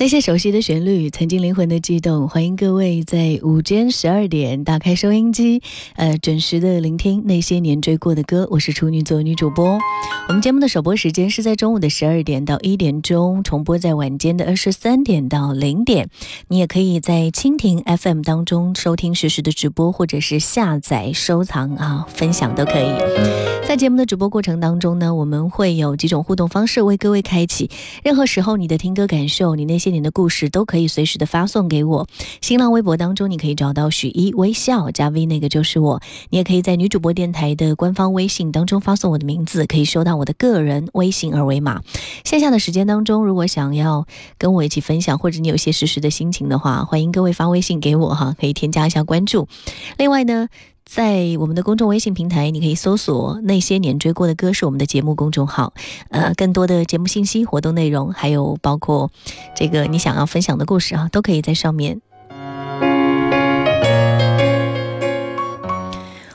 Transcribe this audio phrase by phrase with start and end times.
[0.00, 2.28] 那些熟悉的旋律，曾经灵魂的悸动。
[2.28, 5.60] 欢迎各位在午间十二点打开收音机，
[5.96, 8.46] 呃，准时的聆听那些年追过的歌。
[8.48, 9.76] 我是处女座女主播。
[10.28, 16.08] 我们节目的首播时间是在中午的十二点到一点钟，重播在晚间的二十三点到零点。
[16.46, 22.86] 你也可以在蜻蜓 FM 当中收听实时的直播，或者是下载收藏啊，分享都可以。
[23.66, 27.68] 在节目的直播过程当中呢，我们会有几种互动方式为各位开启。
[28.04, 30.08] 任何时候你的听歌感受，你那些年你。
[30.08, 32.06] 的故事都可以随时的发送给我。
[32.40, 36.00] 新浪微博当中，你可以找到许一微笑加 V，那个就是我。
[36.30, 41.82] 你也可以在女主播电台的官方微信当中发送我的名字，可以收到我的个人微信二维码。
[42.24, 44.06] 线下的时间当中，如果想要
[44.38, 49.48] 跟我一起分享，或者你有些实时的心情的话，欢迎各位发微信给我哈，可以添加一下关注。
[49.98, 50.48] 另外呢。
[50.88, 55.74] 在我们的公众微信平台，你可以搜索“那些年追过的歌”是我们的节目公众号，
[56.08, 59.10] 呃，更多的节目信息、活动内容，还有包括
[59.54, 62.00] 这个你想要分享的故事啊，都可以在上面。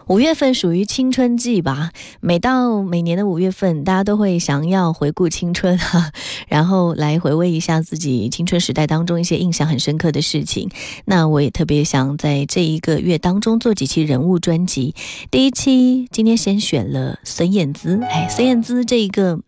[0.08, 6.12] 五月份属于青春季吧，每到每年的五月份，大家都会想要回顾青春哈，
[6.48, 10.70] 然后来回味一下自己青春时代当中一些印象很深刻的事情。
[11.06, 14.94] 那我也特别想在这一个月当中做几期人物专辑。
[15.32, 19.40] 第一期今天先选了孙燕姿，哎，孙燕姿这一个，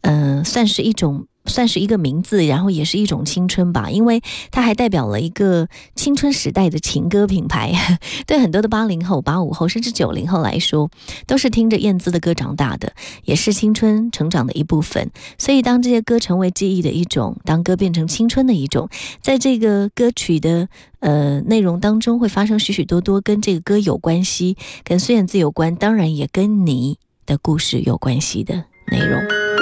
[0.00, 1.26] 嗯，算是一种。
[1.46, 7.72] 算是一个名字，然后也是一种青春吧，因为它还代表了一个青春时代的情歌品牌。
[8.26, 10.90] 对很多的八零后、八五后甚至九零后来说，
[11.26, 12.92] 都是听着燕姿的歌长大的，
[13.24, 15.10] 也是青春成长的一部分。
[15.36, 18.88] 所以，当这些歌成为记忆的一种，当歌变成青春的一种，
[19.20, 20.68] 在这个歌曲的
[21.00, 29.61] 呃内容当中，会发生许许多多跟这个歌有关系、跟孙燕姿有关，当然也跟你的故事有关系的内容。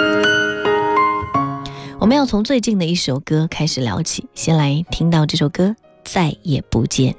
[2.01, 5.65] 我们要从最近的一首歌开始聊起，先来听到这首歌
[6.03, 7.15] 《再也不见》。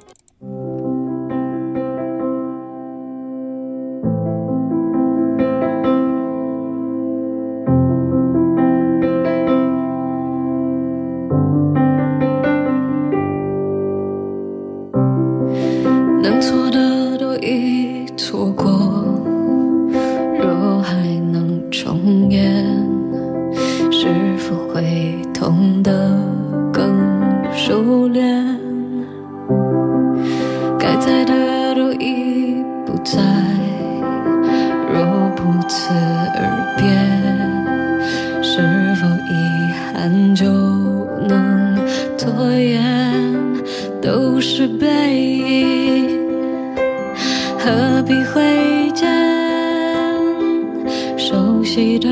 [51.74, 52.06] 惜的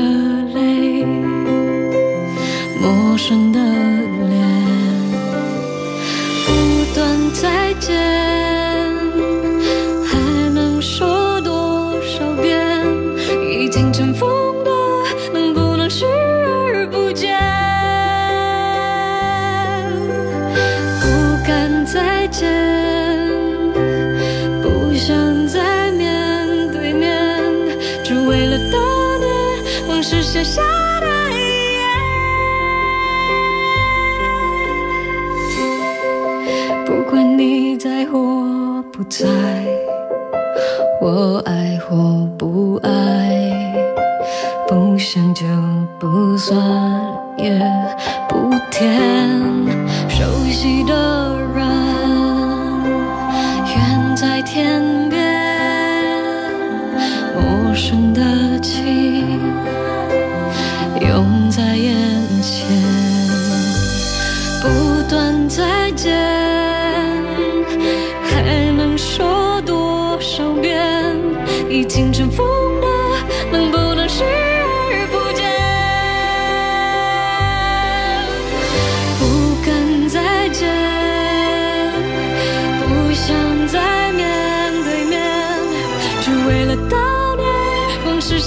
[0.55, 1.05] 泪，
[2.81, 4.35] 陌生的脸，
[6.47, 8.00] 不断再见。
[39.11, 39.27] 在，
[41.01, 43.83] 我爱或不爱，
[44.69, 45.43] 不想就
[45.99, 46.57] 不算，
[47.37, 47.59] 也
[48.29, 48.97] 不甜。
[50.07, 51.67] 熟悉的人，
[53.67, 55.21] 远在天边，
[57.35, 59.41] 陌生的情，
[61.01, 61.93] 永在眼
[62.41, 62.65] 前，
[64.61, 65.80] 不断在。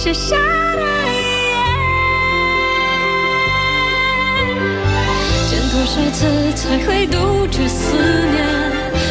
[0.05, 0.85] 写下的。
[5.73, 8.45] 多少次才会杜绝思念？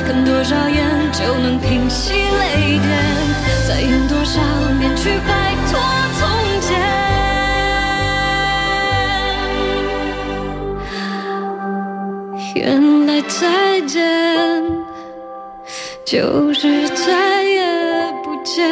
[0.06, 2.88] 看多少眼就能平息泪点？
[3.68, 4.40] 再用多少
[4.80, 5.82] 年去摆脱
[6.20, 6.22] 从
[6.62, 6.70] 前？
[12.56, 14.64] 原来再见
[16.06, 17.33] 就是再
[18.44, 18.68] 见，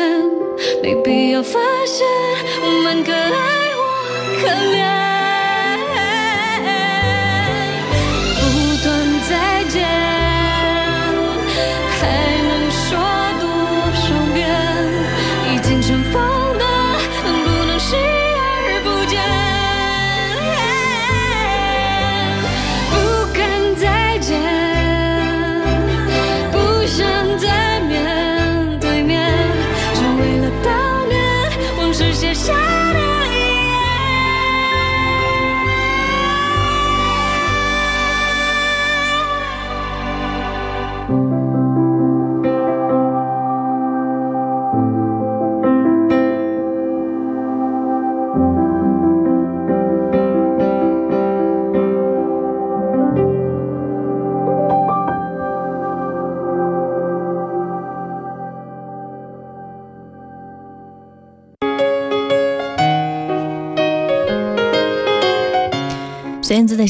[0.84, 2.06] 没必要发现
[2.64, 3.30] 我们可爱
[3.76, 3.82] 或
[4.42, 5.11] 可怜。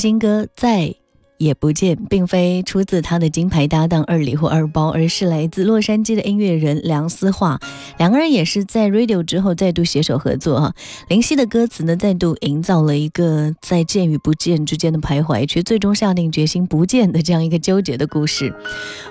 [0.02, 1.01] 金哥在。
[1.42, 7.60] 也不见》并非出自他的金牌搭档二里或二包，而是来自洛杉矶的音乐人梁思化。
[7.98, 10.74] 两个人也是在 Radio 之后再度携手合作哈。
[11.08, 18.54] 林夕的歌词呢，再度营造了一个在见与不见之间的徘徊，却最终下定决心不见的这样一个纠结的故事。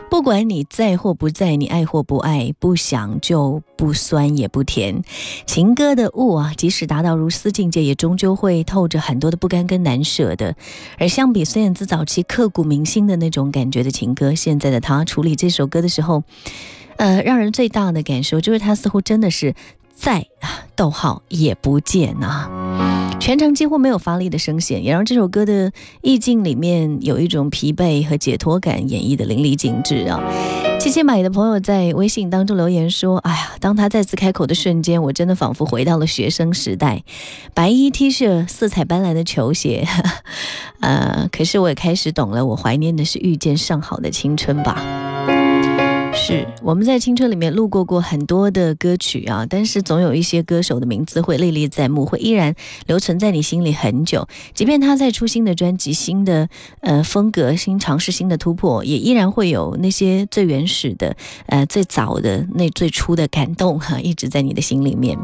[0.09, 5.03] 不管你在或不在，你爱或不爱，不想就不酸也不甜。
[5.47, 10.55] 情歌的雾啊，即使达到如斯境界，也终究会透着很多的不甘跟难舍的。
[10.99, 16.23] 而相比孙燕姿早期刻骨铭心的那种感觉的情歌，现在的他处理这首歌的时候，
[16.97, 19.55] 呃，让人最大的感受就是他似乎真的是
[19.95, 20.27] 在
[20.75, 23.10] 逗号也不见啊。
[23.21, 25.71] 全程几乎没有发力的声线，也让这首歌的
[26.01, 30.19] 意境里面有一种疲惫和解脱感演绎的淋漓尽致啊！
[30.81, 37.05] 七七买的朋友在微信当中留言说：“哎呀，当他再次开口的瞬间，我真的仿佛回到了学生时代，
[37.53, 39.87] 白衣 T 恤，色彩斑斓的球鞋，
[40.81, 44.83] 呃，可是我也开始懂了，我怀念的是遇见上好的青春吧。”
[46.13, 52.55] 是我们在青春里面路过过很多的歌曲啊，但是总有一些歌手的名字会历历在目，会依然
[52.87, 54.29] 留存在你心里很久。
[54.55, 56.49] 即便他再出新的专辑、新的
[56.81, 61.17] 呃风格、新尝试、新的突破，也依然会有那些最原始的、
[61.47, 65.19] 呃最早的那最初的感动哈，一直在你的心里面。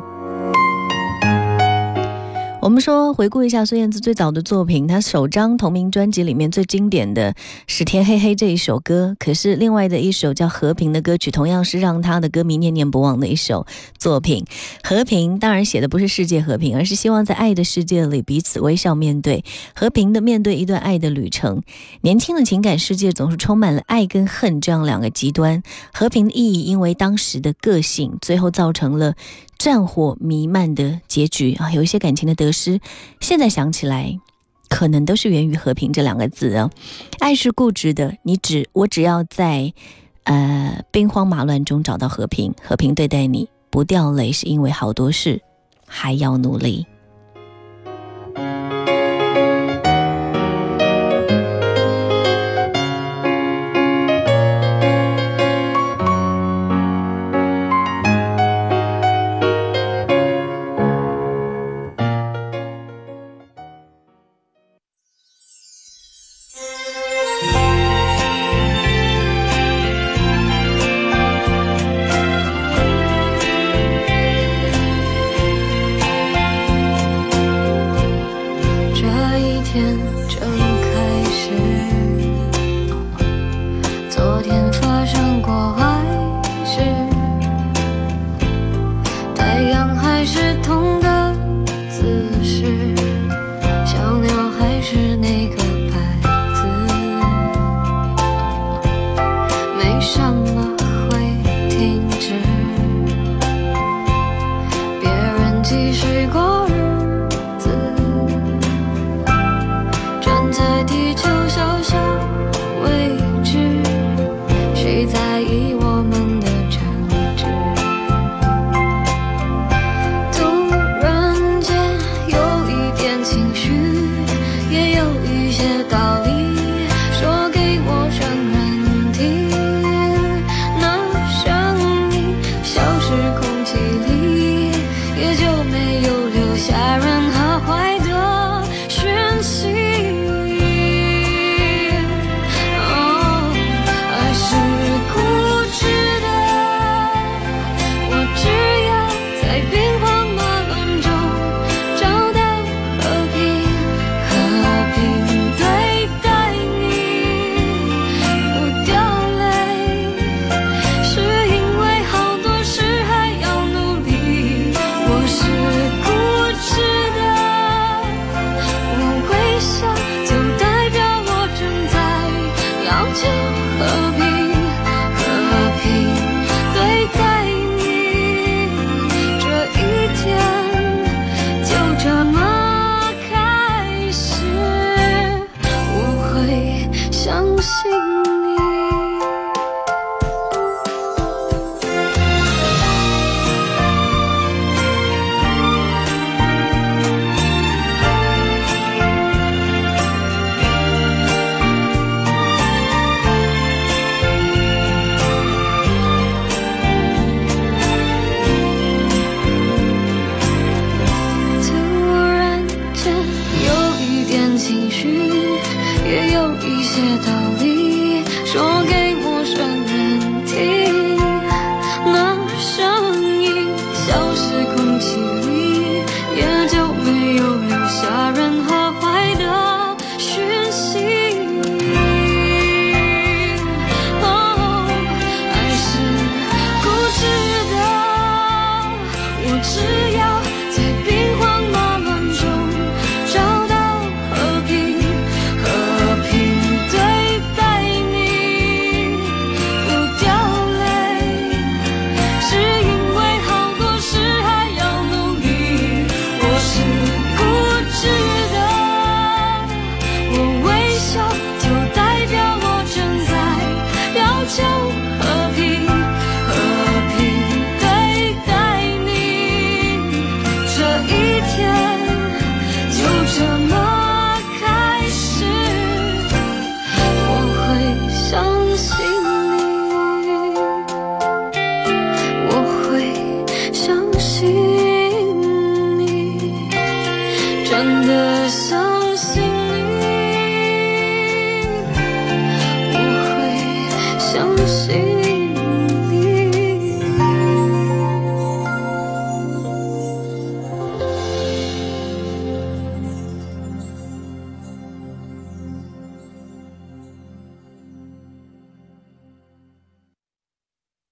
[2.67, 7.33] 我们说，回顾一下孙燕姿最早的作品，她首张同名专辑里面最经典的
[7.69, 9.15] 是《天黑黑》这一首歌。
[9.21, 13.65] 可是另外的一首叫《和平》的歌曲，同样是让她的歌迷念念不忘的一首
[13.99, 14.45] 作品。
[14.83, 21.63] 和平当然写的不是世界和平，而是希望在爱的世界里彼此微笑面对，和平的面对一段爱的旅程。
[22.01, 25.63] 年轻的情感世界总是充满了爱跟恨这样两个极端。
[25.93, 29.15] 和平的意义，因为当时的个性，最后造成了。
[29.59, 32.81] 战火弥漫的结局啊，有一些感情的得失，
[33.21, 34.19] 现在想起来，
[34.69, 36.71] 可能都是源于和平这两个字啊。
[37.19, 39.73] 爱是固执的，你只我只要在，
[40.25, 45.41] 呃，兵荒马乱中找到和平，和平对待你不掉泪，是因为好多事
[45.87, 46.87] 还要努力。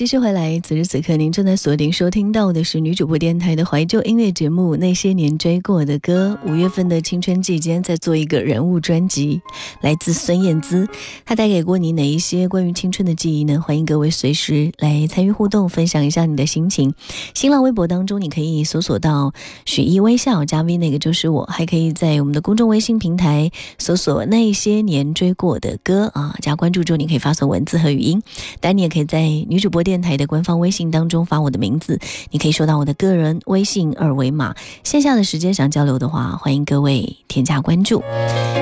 [0.00, 6.38] 继续回来，此时此刻您正在锁定收听到的是女主播电台的怀旧音乐节目《那些年追过的歌》。
[6.50, 9.42] 五月份的青春季间，在做一个人物专辑，
[9.82, 10.88] 来自孙燕姿。
[11.26, 13.60] 她带给过你哪一些关于青春的记忆呢？
[13.60, 16.94] 欢迎各位随时来参与互动，分享一下你的心情。
[17.34, 19.34] 新浪微博当中，你可以搜索到
[19.66, 21.44] 许一微笑加 V，那个就是我。
[21.44, 28.22] 还可以在我们的公众微信平台搜索《那些年追过的歌》啊，加关注之后，你可以发送文字和语音。
[28.60, 29.84] 当然，你也可以在女主播。
[29.89, 31.98] 电电台的官方微信当中发我的名字，
[32.30, 34.54] 你可以收到我的个人微信二维码。
[34.84, 38.00] 线下的时间想交流的话，欢迎各位添加关注。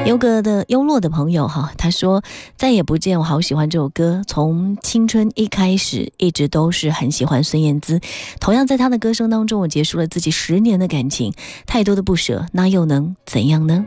[0.06, 2.22] 优哥的优落的朋友哈，他说
[2.56, 8.00] 再也不见，我好喜欢这首歌，从青春一开始一直都是很喜欢孙燕姿。
[8.40, 11.34] 同样在她的歌声当中，我结束了自己十年的感情，
[11.66, 13.84] 太多的不舍，那又能怎样呢？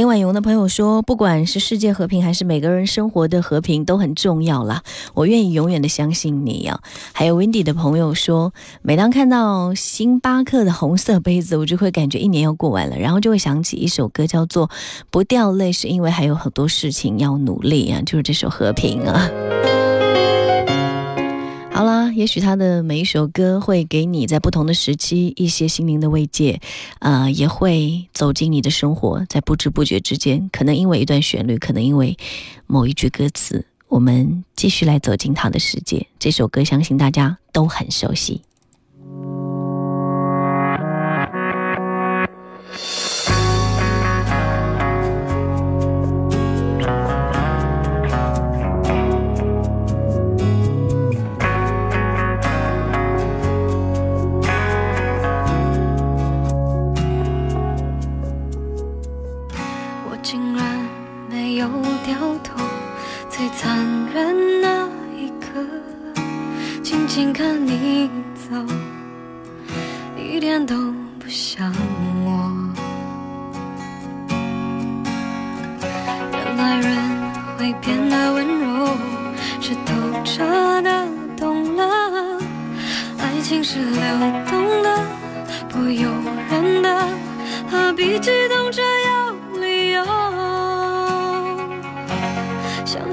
[0.00, 4.82] 林婉莹的朋友说，不管是世界和平还是每个人生活的和平，都很重要啦。
[5.12, 6.80] 我愿意永远的相信你呀。
[7.12, 14.68] 还有 Wendy 的朋友说，每当看到星巴克的红色杯子，我就会感觉一年要过完了，然后就会想起一首歌，叫做
[15.10, 19.79] 《不掉泪》，是因为还有很多事情要努力啊，就是这首《和平》啊。
[21.80, 26.60] 好啦，也许他的每一首歌会给你在不同的时期一些心灵的慰藉，
[26.98, 32.18] 呃，也会走进你的生活，在不知不觉之间，可能因为一段旋律，可能因为
[32.66, 36.06] 某一句歌词，我们继续来走进他的世界。
[36.18, 38.42] 这首歌相信大家都很熟悉。
[61.56, 61.68] 又
[62.04, 62.64] 掉头
[63.28, 63.76] 最残
[64.14, 65.60] 忍那一刻
[66.82, 68.74] 静静看你走
[70.16, 70.76] 一点都
[71.18, 71.72] 不像
[72.24, 72.50] 我。
[76.32, 76.96] 原来人
[77.58, 78.86] 会变得温柔
[79.60, 80.44] 是透彻
[80.82, 82.38] 的懂了
[83.18, 84.00] 爱情是流
[84.48, 85.02] 动的
[85.68, 86.10] 不由
[86.50, 87.08] 人的
[87.68, 88.82] 何必激动着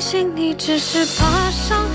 [0.09, 1.86] 心你只是怕伤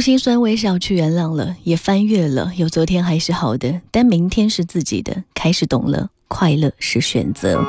[0.00, 7.64] 心酸微笑去原谅了，也翻越了，有昨天还是好的，但明天是自己的，开始懂了，快乐是选择。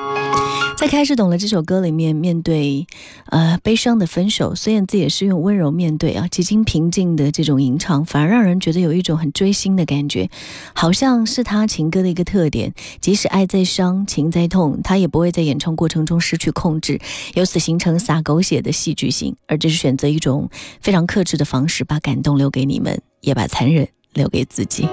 [0.81, 2.87] 在开始懂了这首歌里面，面对
[3.27, 10.27] 呃悲伤的分手，孙燕姿也是用温柔面对啊，几经平静的这种吟唱，反而让人觉得有一种很追星的感觉，
[10.73, 12.73] 好像是他情歌的一个特点。
[12.99, 16.99] 即使爱再伤，情再痛，他也不会在演唱过程中失去控制，
[17.35, 20.49] 由此形成撒狗血的戏剧性，而只是选择一种
[20.81, 24.87] 非常克制的方式，把感动留给你们，也把残忍留给自己。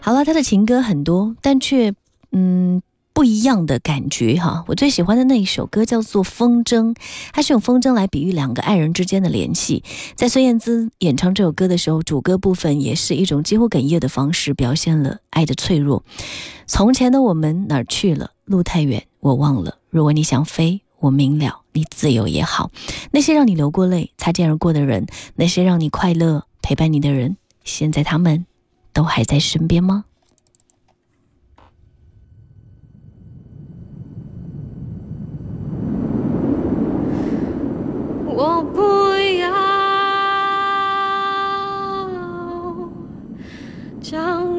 [0.00, 1.94] 好了，他的情歌很多，但却
[2.32, 2.82] 嗯。
[3.22, 6.92] 不一样的感觉哈，我最喜欢的那一首歌叫做《风筝》，
[7.32, 9.84] 它是用风筝来比喻两个爱人之间的联系。
[10.16, 16.02] 在孙燕姿演唱这首歌的时候，主歌部分也是一种几乎哽咽的方式，表现了爱的脆弱。
[16.66, 18.32] 从前的我们哪儿去了？
[18.44, 19.78] 路太远，我忘了。
[19.88, 22.72] 如果你想飞，我明了，你自由也好。
[23.12, 25.06] 那些让你流过泪、擦肩而过的人，
[25.36, 28.46] 那些让你快乐陪伴你的人，现在他们
[28.92, 30.06] 都还在身边吗？
[38.34, 38.80] 我不
[39.40, 39.52] 要
[44.00, 44.51] 将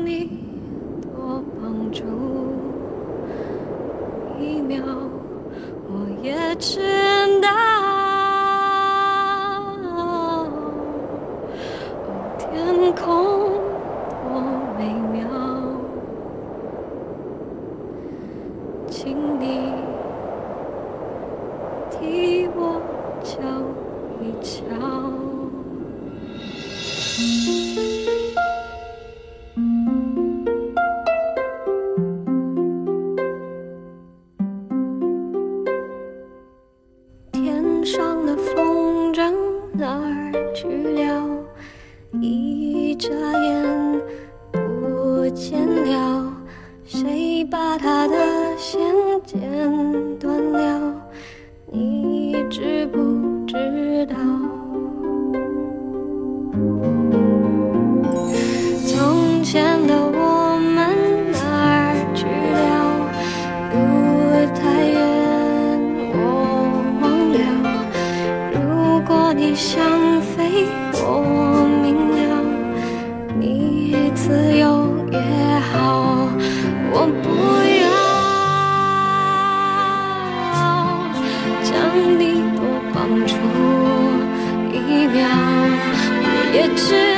[46.85, 48.15] 谁把他的
[48.57, 48.81] 线
[49.25, 49.39] 剪
[50.19, 50.93] 断了？
[51.71, 54.15] 你知不知道？
[86.75, 87.12] 是